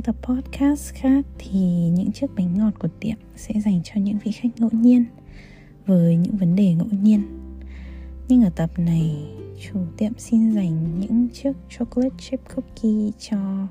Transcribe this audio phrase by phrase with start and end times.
[0.00, 1.60] những tập podcast khác thì
[1.96, 5.04] những chiếc bánh ngọt của tiệm sẽ dành cho những vị khách ngẫu nhiên
[5.86, 7.22] với những vấn đề ngẫu nhiên.
[8.28, 9.26] Nhưng ở tập này,
[9.60, 13.66] chủ tiệm xin dành những chiếc chocolate chip cookie cho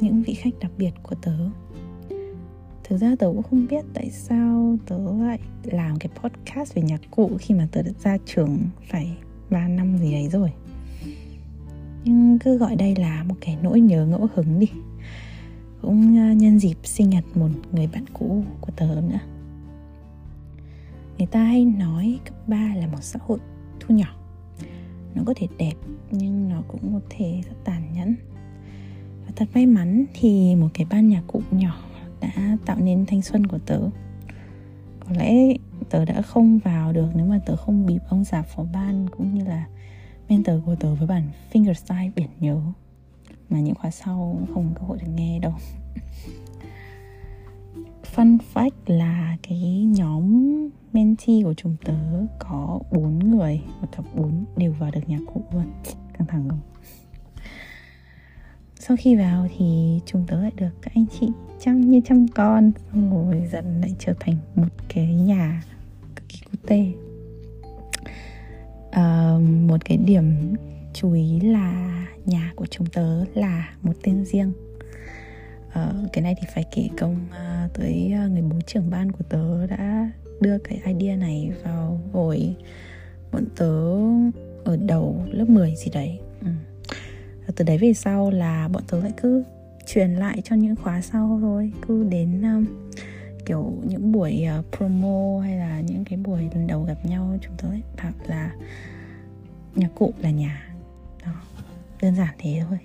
[0.00, 1.36] những vị khách đặc biệt của tớ.
[2.84, 7.00] Thực ra tớ cũng không biết tại sao tớ lại làm cái podcast về nhạc
[7.10, 8.58] cụ khi mà tớ đã ra trường
[8.90, 9.16] phải
[9.50, 10.52] 3 năm gì đấy rồi
[12.04, 14.68] nhưng cứ gọi đây là một cái nỗi nhớ ngẫu hứng đi
[15.82, 19.18] cũng à, nhân dịp sinh nhật một người bạn cũ của tớ nữa.
[21.18, 23.38] Người ta hay nói cấp 3 là một xã hội
[23.80, 24.16] thu nhỏ.
[25.14, 25.74] Nó có thể đẹp,
[26.10, 28.14] nhưng nó cũng có thể rất tàn nhẫn.
[29.26, 31.78] Và thật may mắn thì một cái ban nhạc cụ nhỏ
[32.20, 33.80] đã tạo nên thanh xuân của tớ.
[35.00, 35.54] Có lẽ
[35.90, 39.34] tớ đã không vào được nếu mà tớ không bịp ông già phó ban cũng
[39.34, 39.66] như là
[40.28, 42.60] mentor của tớ với bản fingerstyle biển nhớ
[43.50, 45.52] mà những khóa sau không có cơ hội được nghe đâu.
[48.14, 50.54] Fun fact là cái nhóm
[50.92, 55.42] mentee của chúng tớ có bốn người và cả bốn đều vào được nhạc cụ
[55.52, 55.64] luôn.
[56.18, 56.60] Căng thẳng không?
[58.80, 61.28] Sau khi vào thì chúng tớ lại được các anh chị
[61.60, 65.62] chăm như chăm con ngồi dần lại trở thành một cái nhà
[66.16, 66.92] cực kỳ cute.
[68.90, 69.38] À,
[69.68, 70.54] một cái điểm
[70.92, 74.52] chú ý là nhà của chúng tớ là một tên riêng.
[75.72, 79.24] Ờ, cái này thì phải kể công uh, tới uh, người bố trưởng ban của
[79.28, 80.10] tớ đã
[80.40, 82.56] đưa cái idea này vào hồi
[83.32, 83.94] bọn tớ
[84.64, 86.18] ở đầu lớp 10 gì đấy.
[86.40, 86.48] Ừ.
[87.56, 89.44] từ đấy về sau là bọn tớ lại cứ
[89.86, 91.72] truyền lại cho những khóa sau thôi.
[91.88, 92.66] Cứ đến um,
[93.46, 97.56] kiểu những buổi uh, promo hay là những cái buổi lần đầu gặp nhau chúng
[97.56, 98.54] tớ lại bảo là
[99.74, 100.67] nhà cụ là nhà
[102.02, 102.78] đơn giản thế thôi.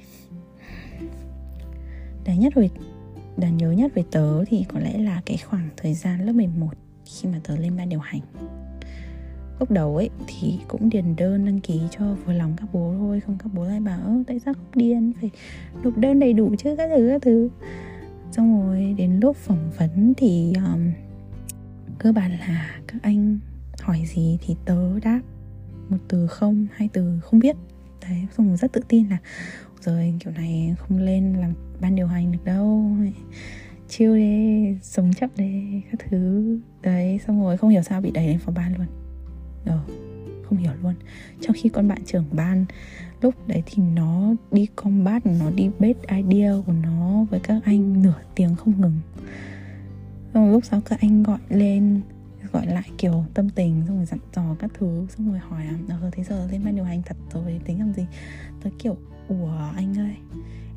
[2.26, 2.70] Đáng nhất về
[3.38, 6.68] đáng nhớ nhất về tớ thì có lẽ là cái khoảng thời gian lớp 11
[7.06, 8.22] khi mà tớ lên ban điều hành.
[9.60, 13.20] Lúc đầu ấy thì cũng điền đơn đăng ký cho vừa lòng các bố thôi
[13.20, 15.14] không các bố lại bảo tại sao không điền?
[15.22, 15.30] Phải
[15.84, 17.50] nộp đơn đầy đủ chứ các thứ các thứ.
[18.32, 20.92] Xong rồi đến lúc phỏng vấn thì um,
[21.98, 23.40] cơ bản là các anh
[23.82, 25.22] hỏi gì thì tớ đáp
[25.90, 27.56] một từ không hai từ không biết
[28.10, 29.18] đấy xong rồi rất tự tin là,
[29.82, 32.92] rồi, kiểu này không lên làm ban điều hành được đâu
[33.88, 36.60] chiêu đi, sống chậm đi, các thứ.
[36.82, 38.88] Đấy, xong rồi không hiểu sao bị đẩy lên phòng ban luôn.
[39.66, 39.80] Ờ
[40.44, 40.94] không hiểu luôn.
[41.42, 42.66] Trong khi con bạn trưởng ban,
[43.22, 48.02] lúc đấy thì nó đi combat, nó đi bết idea của nó với các anh
[48.02, 49.00] nửa tiếng không ngừng.
[50.34, 52.02] Xong lúc sau các anh gọi lên
[52.54, 56.10] gọi lại kiểu tâm tình xong rồi dặn dò các thứ xong rồi hỏi ờ
[56.12, 58.06] thế giờ lên ban điều hành thật rồi tính làm gì?
[58.64, 58.98] Tớ kiểu
[59.28, 60.16] ủa anh ơi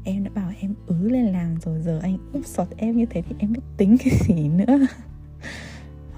[0.05, 3.23] em đã bảo em ứ lên làm rồi giờ anh úp sọt em như thế
[3.23, 4.79] thì em biết tính cái gì nữa.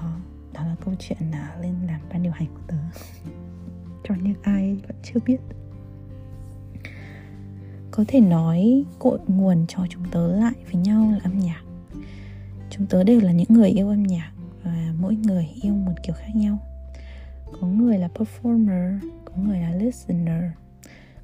[0.00, 0.16] Đó,
[0.52, 2.76] đó là câu chuyện là lên làm ban điều hành của tớ.
[4.04, 5.40] Cho những ai vẫn chưa biết.
[7.90, 11.62] Có thể nói cội nguồn cho chúng tớ lại với nhau là âm nhạc.
[12.70, 14.32] Chúng tớ đều là những người yêu âm nhạc
[15.00, 16.58] mỗi người yêu một kiểu khác nhau.
[17.60, 20.44] Có người là performer, có người là listener,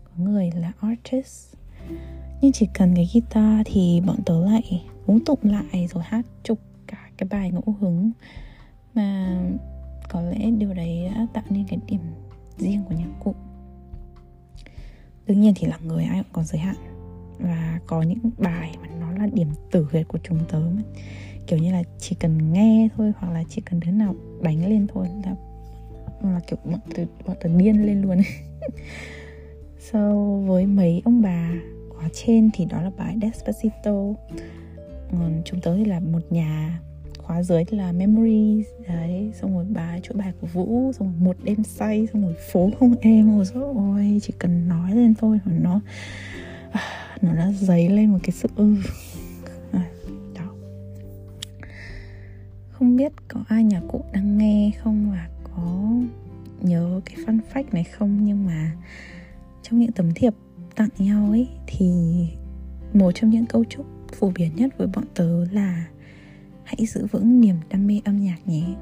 [0.04, 1.54] có người là artist.
[2.40, 6.58] Nhưng chỉ cần cái guitar thì bọn tớ lại uống tụng lại rồi hát chục
[6.86, 8.10] cả cái bài ngẫu hứng.
[8.94, 9.36] Mà
[10.08, 12.00] có lẽ điều đấy đã tạo nên cái điểm
[12.58, 13.34] riêng của nhạc cụ.
[15.26, 16.76] Đương nhiên thì là người ai cũng có giới hạn.
[17.38, 20.60] Và có những bài mà nó là điểm tử huyệt của chúng tớ
[21.46, 24.86] kiểu như là chỉ cần nghe thôi hoặc là chỉ cần đứa nào đánh lên
[24.94, 25.34] thôi là
[26.22, 28.18] là kiểu bọn tớ, bọn tớ điên lên luôn.
[29.92, 30.14] So
[30.46, 31.50] với mấy ông bà
[32.02, 33.92] ở trên thì đó là bài Despacito.
[35.10, 36.80] Còn chúng tớ thì là một nhà
[37.18, 38.66] khóa dưới thì là memories.
[38.88, 42.34] Đấy xong rồi bài chuỗi bài của vũ xong rồi một đêm say xong rồi
[42.52, 43.38] phố không em.
[43.44, 45.80] Rồi ôi chỉ cần nói lên thôi mà nó
[47.22, 48.76] nó đã dấy lên một cái sự ư.
[52.94, 55.92] Không biết có ai nhà cụ đang nghe không và có
[56.60, 58.72] nhớ cái fun fact này không nhưng mà
[59.62, 60.34] trong những tấm thiệp
[60.74, 61.92] tặng nhau ấy thì
[62.92, 65.86] một trong những câu chúc phổ biến nhất với bọn tớ là
[66.64, 68.74] hãy giữ vững niềm đam mê âm nhạc nhé.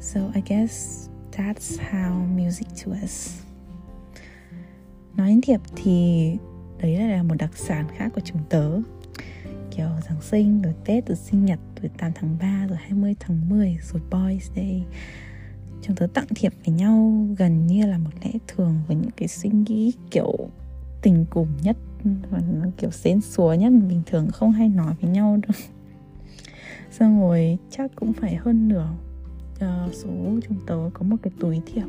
[0.00, 3.40] So i guess that's how music to us.
[5.16, 6.30] Nói đến thiệp thì
[6.80, 8.80] đấy là một đặc sản khác của chúng tớ.
[9.70, 13.78] Kiểu Giáng sinh, rồi Tết, rồi sinh nhật, 18 tháng 3, rồi 20 tháng 10,
[13.82, 14.82] rồi Boys Day.
[15.82, 19.28] Chúng tớ tặng thiệp với nhau gần như là một lẽ thường với những cái
[19.28, 20.32] suy nghĩ kiểu
[21.02, 21.76] tình cùng nhất
[22.30, 25.52] và nó kiểu xến xúa nhất bình thường không hay nói với nhau đâu.
[26.90, 28.88] Xong rồi chắc cũng phải hơn nửa
[29.54, 30.10] uh, số
[30.48, 31.86] chúng tớ có một cái túi thiệp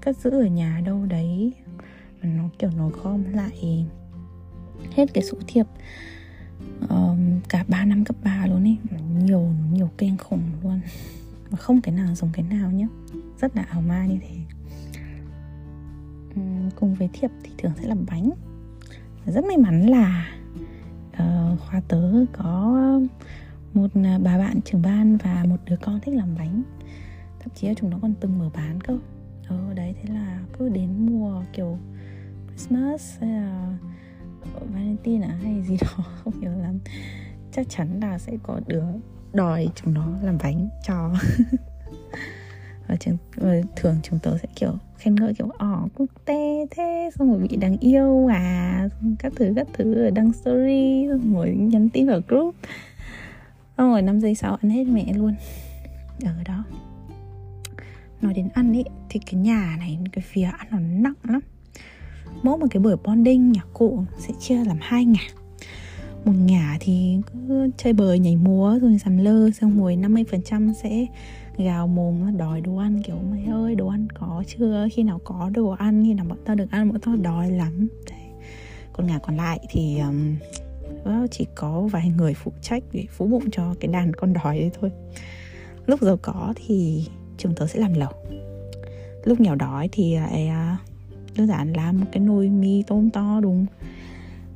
[0.00, 1.52] cất giữ ở nhà đâu đấy.
[2.22, 3.86] Và nó kiểu nó gom lại
[4.96, 5.66] hết cái số thiệp.
[6.88, 8.76] Um, cả 3 năm cấp 3 luôn ấy
[9.18, 10.80] nhiều nhiều kênh khủng luôn.
[11.50, 12.86] Mà không cái nào giống cái nào nhá.
[13.40, 14.36] Rất là ảo ma như thế.
[16.76, 18.30] Cùng với thiệp thì thường sẽ làm bánh.
[19.26, 20.28] Rất may mắn là
[21.12, 22.78] ờ, uh, khoa tớ có
[23.74, 26.62] một à, bà bạn trưởng ban và một đứa con thích làm bánh.
[27.40, 28.98] Thậm chí là chúng nó còn từng mở bán cơ.
[29.48, 31.78] Ờ đấy thế là cứ đến mùa kiểu
[32.48, 33.78] Christmas hay là
[34.72, 36.78] Valentine à hay gì đó không hiểu lắm
[37.52, 38.84] chắc chắn là sẽ có đứa
[39.32, 41.14] đòi chúng nó làm bánh cho.
[42.88, 47.10] Và, chúng, và thường chúng tớ sẽ kiểu khen ngợi kiểu ỏ cũng tê thế
[47.18, 51.34] xong rồi bị đáng yêu à xong các thứ các thứ ở đăng story xong
[51.34, 52.54] rồi nhắn tin vào group.
[53.76, 55.34] Xong rồi năm giây sau ăn hết mẹ luôn.
[56.24, 56.64] Ở đó.
[58.22, 61.40] Nói đến ăn ý thì cái nhà này cái phía ăn nó nặng lắm.
[62.42, 65.28] Mỗi một cái buổi bonding nhà cụ sẽ chia làm hai ngày
[66.24, 71.06] một ngả thì cứ chơi bời nhảy múa rồi sầm lơ xong rồi 50% sẽ
[71.56, 74.88] gào mồm đòi đồ ăn kiểu mày ơi đồ ăn có chưa?
[74.92, 77.88] Khi nào có đồ ăn khi nào bọn tao được ăn bọn tao đói lắm.
[78.10, 78.20] Đấy.
[78.92, 80.36] còn ngả còn lại thì um,
[81.30, 84.70] chỉ có vài người phụ trách để phú bụng cho cái đàn con đói đấy
[84.80, 84.90] thôi.
[85.86, 87.06] Lúc giàu có thì
[87.38, 88.12] chúng tớ sẽ làm lẩu.
[89.24, 90.78] Lúc nghèo đói thì lại à,
[91.36, 93.66] đơn giản làm một cái nồi mì tôm to đúng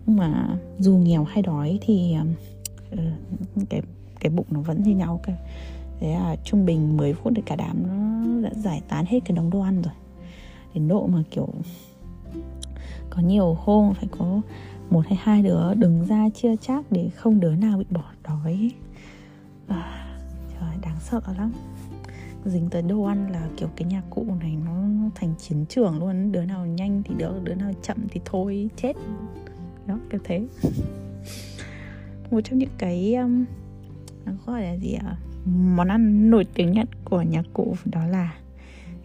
[0.07, 2.17] mà dù nghèo hay đói thì
[2.93, 2.99] uh,
[3.69, 3.83] cái
[4.21, 5.37] cái bụng nó vẫn như nhau cái
[6.01, 9.37] thế là trung bình 10 phút thì cả đám nó đã giải tán hết cái
[9.37, 9.95] đống đồ ăn rồi.
[10.75, 11.49] Đến độ mà kiểu
[13.11, 14.41] có nhiều hôm phải có
[14.91, 18.71] một hay hai đứa đứng ra chia chác để không đứa nào bị bỏ đói.
[19.69, 20.17] À,
[20.61, 21.53] trời đáng sợ lắm.
[22.45, 24.73] Dính tới đồ ăn là kiểu cái nhà cụ này nó
[25.15, 26.33] thành chiến trường luôn.
[26.33, 28.93] Đứa nào nhanh thì đỡ đứa nào chậm thì thôi chết
[29.87, 30.47] đó kiểu thế.
[32.31, 33.45] Một trong những cái um,
[34.25, 35.17] nó gọi là gì ạ?
[35.45, 38.35] Món ăn nổi tiếng nhất của nhà cụ đó là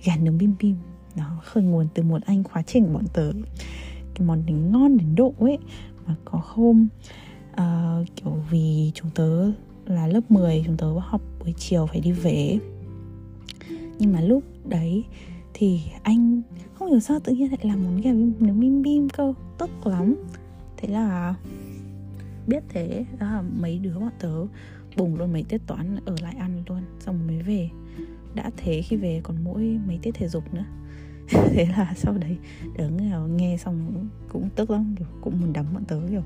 [0.03, 0.75] gà nướng bim bim.
[1.15, 3.31] Nó khởi nguồn từ một anh khóa trình bọn tớ.
[4.13, 5.57] Cái món này ngon đến độ ấy
[6.05, 6.87] mà có hôm
[7.51, 9.51] uh, kiểu vì chúng tớ
[9.85, 12.59] là lớp 10 chúng tớ học buổi chiều phải đi về.
[13.99, 15.03] Nhưng mà lúc đấy
[15.53, 16.41] thì anh
[16.73, 19.33] không hiểu sao tự nhiên lại làm món gà nướng bim bim cơ.
[19.57, 20.15] Tức lắm
[20.81, 21.35] thế là
[22.47, 23.05] biết thế.
[23.19, 24.45] Là mấy đứa bọn tớ
[24.97, 27.69] bùng luôn mấy tiết toán ở lại ăn luôn, xong mới về.
[28.35, 30.65] Đã thế khi về còn mỗi mấy tiết thể dục nữa.
[31.49, 32.37] Thế là sau đấy
[32.77, 32.89] đứa
[33.27, 36.23] nghe xong cũng tức lắm, kiểu cũng muốn đấm bọn tớ, kiểu,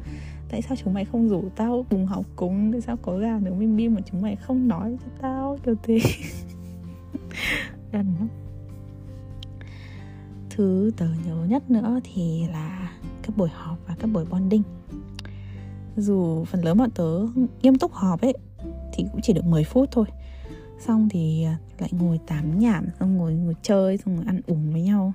[0.50, 2.72] tại sao chúng mày không rủ tao cùng học cùng?
[2.72, 5.58] Tại sao có gà nướng bim bim mà chúng mày không nói cho tao?
[5.63, 6.00] Kiểu thế.
[7.92, 8.28] Đần lắm.
[10.50, 12.92] Thứ tớ nhớ nhất nữa thì là
[13.25, 14.63] các buổi họp và các buổi bonding.
[15.98, 17.27] Dù phần lớn bọn tớ
[17.62, 18.33] nghiêm túc họp ấy,
[18.94, 20.06] thì cũng chỉ được 10 phút thôi.
[20.80, 24.72] Xong thì à, lại ngồi tám nhảm, xong ngồi ngồi chơi, xong ngồi ăn uống
[24.72, 25.13] với nhau.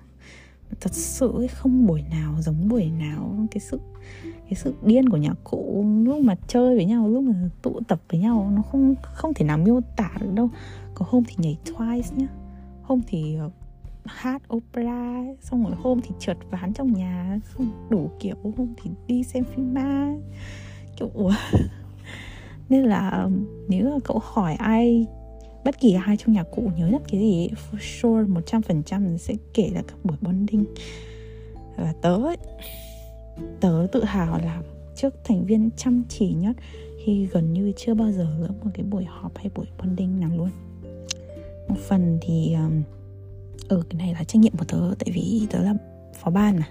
[0.80, 3.46] Thật sự không buổi nào giống buổi nào.
[3.50, 3.78] Cái sự
[4.22, 8.00] cái sự điên của nhà cụ lúc mà chơi với nhau, lúc mà tụ tập
[8.10, 10.50] với nhau, nó không không thể nào miêu tả được đâu.
[10.94, 12.26] Có hôm thì nhảy twice nhá.
[12.82, 13.46] Hôm thì à,
[14.04, 18.90] hát opera xong rồi hôm thì trượt ván trong nhà không đủ kiểu hôm thì
[19.06, 20.14] đi xem phim ma.
[20.96, 21.32] Kiểu ủa.
[22.68, 25.06] Nên là um, nếu là cậu hỏi ai
[25.64, 28.82] bất kỳ ai trong nhà cụ nhớ nhất cái gì for sure một trăm phần
[28.82, 30.64] trăm sẽ kể là các buổi bonding.
[31.76, 32.36] Và tớ ấy,
[33.60, 34.62] tớ tự hào là
[34.96, 36.56] trước thành viên chăm chỉ nhất
[37.04, 40.30] khi gần như chưa bao giờ gỡ một cái buổi họp hay buổi bonding nào
[40.36, 40.50] luôn.
[41.68, 42.82] Một phần thì um,
[43.70, 45.74] ừ cái này là trách nhiệm của tớ tại vì tớ là
[46.20, 46.68] phó ban mà.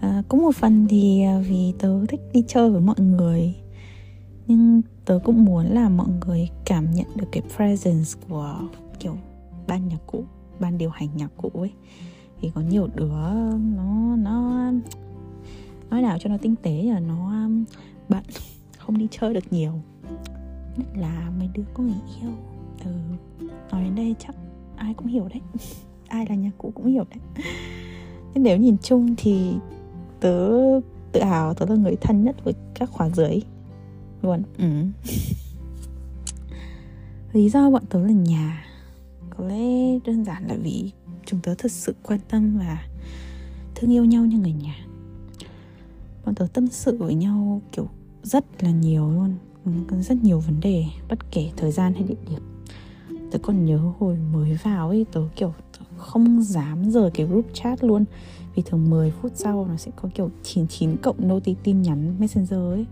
[0.00, 3.54] À, cũng một phần thì à, vì tớ thích đi chơi với mọi người
[4.46, 8.60] nhưng tớ cũng muốn là mọi người cảm nhận được cái presence của
[8.98, 9.16] kiểu
[9.66, 10.24] ban nhạc cụ
[10.60, 11.72] ban điều hành nhạc cụ ấy.
[12.40, 13.08] Thì có nhiều đứa
[13.76, 14.70] nó nó
[15.90, 17.64] nói nào cho nó tinh tế là nó bạn
[18.08, 18.22] bận
[18.78, 19.72] không đi chơi được nhiều.
[20.76, 22.30] Nhất là mấy đứa có người yêu.
[22.84, 22.90] Ừ
[23.72, 24.34] nói đến đây chắc
[24.76, 25.40] ai cũng hiểu đấy.
[26.08, 27.44] ai là nhà cũ cũng hiểu đấy.
[28.34, 29.54] Nhưng nếu nhìn chung thì
[30.20, 30.50] tớ
[31.12, 33.40] tự hào, tớ là người thân nhất với các khóa dưới.
[34.22, 34.42] Luôn.
[34.58, 34.66] Ừ.
[37.32, 38.66] lý do bọn tớ là nhà.
[39.30, 40.90] Có lẽ đơn giản là vì
[41.26, 42.86] chúng tớ thật sự quan tâm và
[43.74, 44.76] thương yêu nhau như người nhà.
[46.24, 47.88] Bọn tớ tâm sự với nhau, kiểu,
[48.22, 49.34] rất là nhiều luôn.
[50.02, 52.40] Rất nhiều vấn đề, bất kể thời gian hay địa điểm.
[53.30, 55.54] Tớ còn nhớ hồi mới vào ấy, tớ, kiểu
[55.96, 58.04] không dám rời cái group chat luôn.
[58.54, 62.58] Vì thường 10 phút sau nó sẽ có kiểu 99 cộng noti tin nhắn messenger
[62.58, 62.86] ấy.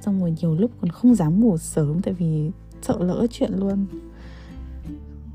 [0.00, 2.50] Xong rồi nhiều lúc còn không dám ngủ sớm tại vì
[2.82, 3.86] sợ lỡ chuyện luôn.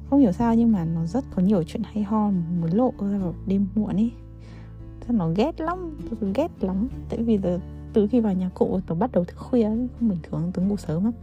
[0.09, 3.17] Không hiểu sao nhưng mà nó rất có nhiều chuyện hay ho muốn lộ ra
[3.17, 4.11] vào đêm muộn ấy.
[5.01, 6.87] Thế nó ghét lắm tôi ghét lắm.
[7.09, 7.59] Tại vì từ,
[7.93, 9.69] từ khi vào nhà cụ tôi bắt đầu thức khuya
[9.99, 11.13] không bình thường tớ ngủ sớm lắm.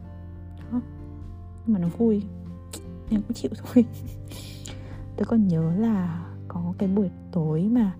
[0.72, 0.80] Đó.
[1.66, 2.22] nhưng mà nó vui.
[3.10, 3.84] Em cũng chịu thôi.
[5.16, 7.92] tôi còn nhớ là có cái buổi tối mà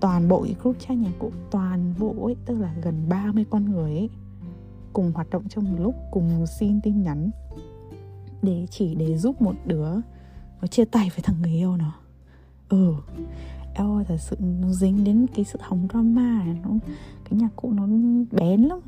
[0.00, 3.70] toàn bộ cái group chat nhà cụ, toàn bộ ấy, tức là gần 30 con
[3.70, 4.10] người ấy,
[4.92, 7.30] cùng hoạt động trong một lúc, cùng xin tin nhắn
[8.42, 9.94] để chỉ để giúp một đứa
[10.60, 11.92] nó chia tay với thằng người yêu nó.
[12.68, 12.94] Ừ
[13.76, 16.70] eo thật sự nó dính đến cái sự hóng drama này, nó,
[17.24, 17.86] cái nhạc cụ nó
[18.30, 18.78] bén lắm,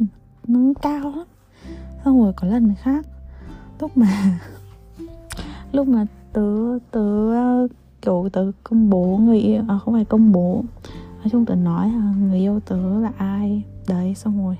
[0.47, 1.27] nó cao lắm.
[2.05, 3.07] Xong rồi có lần khác,
[3.81, 4.41] lúc mà
[5.73, 7.69] lúc mà tớ tớ ờ,
[8.03, 10.65] kiểu tớ công bố người yêu à không phải công bố.
[11.19, 13.63] Nói chung tớ nói là người yêu tớ là ai?
[13.89, 14.57] Đấy, xong rồi.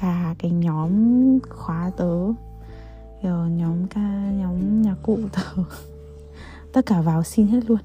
[0.00, 0.90] Cả cái nhóm
[1.48, 2.32] khóa tớ,
[3.22, 5.62] kiểu nhóm ca, nhóm nhạc cụ tớ,
[6.72, 7.78] tất cả vào xin hết luôn.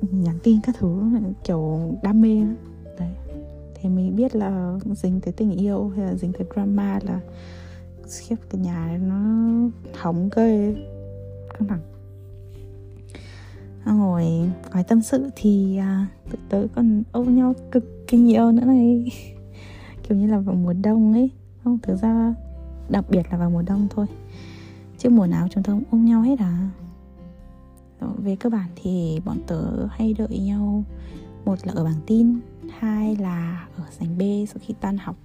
[0.00, 1.00] Nhắn tin các thứ,
[1.44, 2.42] kiểu đam mê.
[2.98, 3.10] Đấy.
[3.74, 7.20] Thì mình biết là dính tới tình yêu hay là dính tới drama là
[8.20, 9.20] khiếp, cái nhà nó
[9.94, 10.74] hỏng ghê
[11.58, 11.80] căng thẳng
[13.94, 18.64] ngồi nói tâm sự thì à, tụi tớ còn ôm nhau cực kỳ nhiều nữa
[18.64, 19.12] này.
[20.08, 21.30] Kiểu như là vào mùa đông ấy.
[21.64, 22.34] Không thực ra
[22.88, 24.06] đặc biệt là vào mùa đông thôi.
[24.98, 26.68] Chứ mùa nào chúng tôi cũng ôm nhau hết à.
[28.18, 30.84] Về cơ bản thì bọn tớ hay đợi nhau
[31.44, 32.40] một là ở bảng tin
[32.78, 35.16] hai là ở sảnh B sau khi tan học.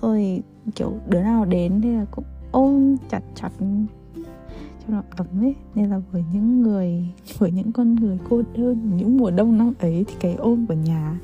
[0.00, 0.42] Rồi
[0.74, 3.50] kiểu đứa nào đến thì là cũng ôm chặt chặt
[4.86, 5.54] cho nó ấm ấy.
[5.74, 9.72] Nên là với những người, với những con người cô đơn, những mùa đông năm
[9.78, 11.18] ấy thì cái ôm của nhà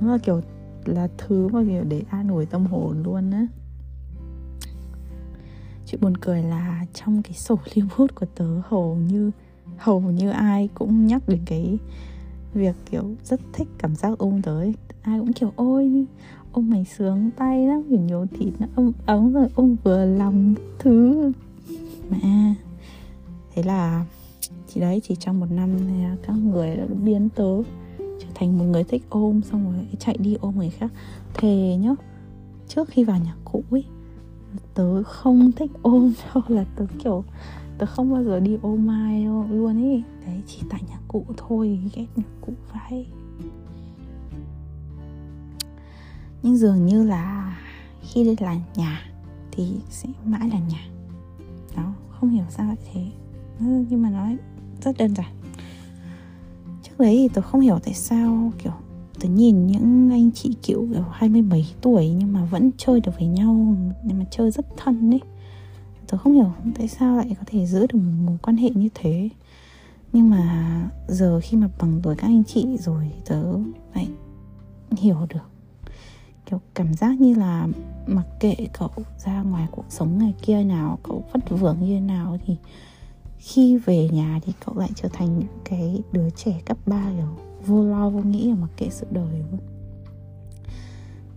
[0.00, 0.40] nó là kiểu
[0.84, 3.46] là thứ mà kiểu để an ủi tâm hồn luôn á.
[5.86, 9.30] Chuyện buồn cười là trong cái sổ lưu bút của tớ hầu như
[9.76, 11.78] hầu như ai cũng nhắc đến cái
[12.54, 16.06] việc kiểu rất thích cảm giác ôm tới ai cũng kiểu, ôi,
[16.52, 20.54] ôm mày sướng tay lắm, kiểu nhiều thịt nó ôm ống rồi ôm vừa lòng
[20.78, 21.32] thứ
[22.10, 22.54] mẹ
[23.54, 24.04] thế là
[24.68, 25.70] chị đấy chỉ trong một năm
[26.22, 27.62] các người đã biến tớ
[27.98, 30.92] trở thành một người thích ôm, xong rồi chạy đi ôm người khác.
[31.34, 31.94] Thề nhá,
[32.68, 33.84] trước khi vào nhà cũ ấy
[34.74, 37.24] tớ không thích ôm đâu, là tớ kiểu,
[37.78, 41.24] tớ không bao giờ đi ôm ai đâu, luôn ấy đấy, chỉ tại nhà cũ
[41.36, 43.06] thôi, ghét nhà cũ vậy
[46.42, 47.58] nhưng dường như là
[48.02, 49.02] khi đây là nhà
[49.52, 50.99] thì sẽ mãi là nhà
[51.76, 53.02] đó, không hiểu sao lại thế.
[53.60, 54.36] Ừ, nhưng mà nói
[54.82, 55.34] rất đơn giản.
[56.82, 58.72] Trước đấy thì tôi không hiểu tại sao, kiểu
[59.20, 63.00] tôi nhìn những anh chị kiểu kiểu hai mươi bảy tuổi nhưng mà vẫn chơi
[63.00, 65.20] được với nhau, nhưng mà chơi rất thân ấy.
[66.08, 68.88] Tôi không hiểu tại sao lại có thể giữ được một mối quan hệ như
[68.94, 69.28] thế.
[70.12, 73.42] Nhưng mà giờ khi mà bằng tuổi các anh chị rồi, tớ
[73.94, 74.08] lại
[74.96, 75.49] hiểu được
[76.50, 77.68] kiểu cảm giác như là
[78.06, 82.00] mặc kệ cậu ra ngoài cuộc sống ngày kia nào, cậu vất vưởng như thế
[82.00, 82.56] nào thì
[83.38, 87.36] khi về nhà thì cậu lại trở thành những cái đứa trẻ cấp 3 kiểu
[87.66, 89.60] vô lo vô nghĩ mặc kệ sự đời luôn.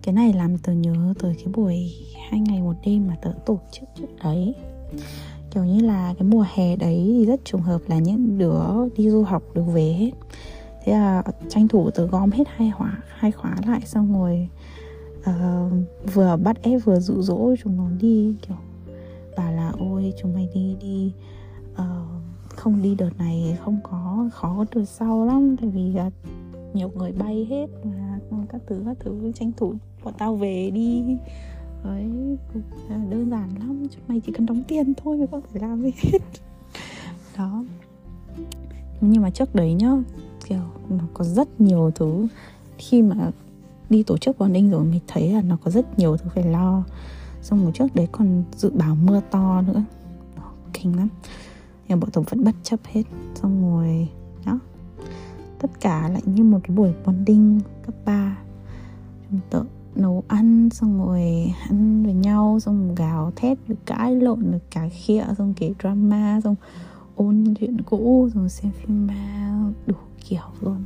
[0.02, 1.92] Cái này làm tớ nhớ tới cái buổi
[2.30, 4.56] hai ngày một đêm mà tớ tổ chức trước đấy.
[5.52, 8.64] Kiểu như là cái mùa hè đấy thì rất trùng hợp là những đứa
[8.98, 10.12] đi du học được về hết.
[10.84, 14.50] Thế là tranh thủ tớ gom hết hai khóa hai khóa lại xong rồi
[15.30, 15.72] uh,
[16.14, 18.58] vừa bắt ép vừa dụ dỗ chúng nó đi kiểu
[19.38, 21.14] bảo là ôi chúng mày đi đi.
[21.72, 21.80] Uh,
[22.56, 26.14] không đi đợt này không có khó có đợt sau lắm tại vì uh,
[26.76, 27.68] nhiều người bay hết
[28.32, 31.04] mà các thứ các thứ tranh thủ bọn tao về đi.
[31.84, 32.38] Đấy
[32.90, 35.92] đơn giản lắm chúng mày chỉ cần đóng tiền thôi mày không phải làm gì
[35.98, 36.20] hết.
[37.38, 37.64] Đó.
[39.02, 39.92] Nhưng mà trước đấy nhá
[40.46, 42.28] kiểu nó có rất nhiều thứ.
[42.78, 43.32] Khi mà
[43.90, 46.84] đi tổ chức bonding rồi, mình thấy là nó có rất nhiều thứ phải lo.
[47.42, 49.84] Xong một trước đấy còn dự báo mưa to nữa.
[50.74, 51.08] Kinh lắm.
[51.88, 53.04] Nhưng bọn tôi vẫn bất chấp hết.
[53.36, 54.08] Xong rồi,
[54.46, 54.60] đó.
[55.60, 58.38] Tất cả lại như một cái buổi bonding cấp 3
[59.30, 59.64] chúng tự
[59.96, 64.90] nấu ăn, xong rồi ăn với nhau, xong gào thét được cãi lộn được cả
[64.90, 66.56] khịa, xong kể drama, xong
[67.16, 69.96] ôn chuyện cũ xong xem phim ma, đủ
[70.30, 70.84] kiểu luôn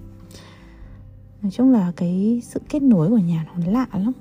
[1.42, 4.12] nói chung là cái sự kết nối của nhà nó lạ lắm.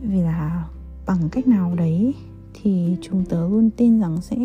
[0.00, 0.68] Vì là
[1.06, 2.14] bằng cách nào đấy
[2.54, 4.36] thì chúng tớ luôn tin rằng sẽ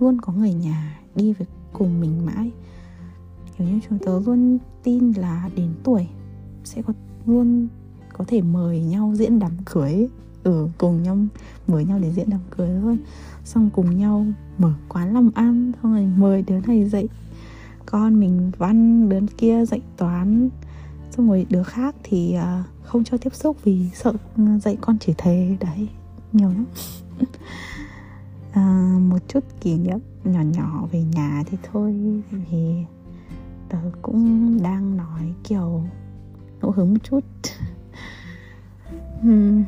[0.00, 2.50] luôn có người nhà đi với cùng mình mãi.
[3.58, 6.08] Kiểu như chúng tớ luôn tin là đến tuổi
[6.64, 6.92] sẽ có
[7.26, 7.68] luôn
[8.12, 10.08] có thể mời nhau diễn đám cưới.
[10.42, 11.18] Ừ cùng nhau,
[11.68, 12.98] mời nhau để diễn đám cưới thôi
[13.44, 14.26] xong cùng nhau
[14.58, 17.08] mở quán làm ăn, xong rồi mời đứa này dạy
[17.86, 20.48] con mình văn, đứa kia dạy toán
[21.16, 24.98] xong rồi đứa khác thì uh, không cho tiếp xúc vì sợ ừ, dạy con
[24.98, 25.88] chỉ thế đấy
[26.32, 26.66] nhiều lắm.
[28.52, 32.22] À, một chút kỷ niệm nhỏ nhỏ về nhà thì thôi.
[32.30, 32.84] Vì
[33.68, 35.82] tớ cũng đang nói kiểu
[36.60, 37.20] ngẫu hứng một chút.
[39.26, 39.64] Uhm,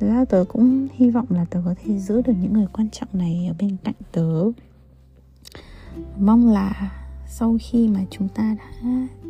[0.00, 3.08] ra tớ cũng hy vọng là tớ có thể giữ được những người quan trọng
[3.12, 4.44] này ở bên cạnh tớ.
[6.18, 6.92] Mong là
[7.38, 8.88] sau khi mà chúng ta đã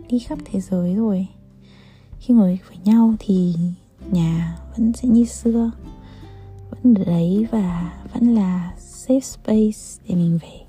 [0.08, 1.26] đi khắp thế giới rồi,
[2.18, 3.54] khi ngồi với nhau thì
[4.10, 5.70] nhà vẫn sẽ như xưa,
[6.70, 10.63] vẫn ở đấy và vẫn là safe space để mình về.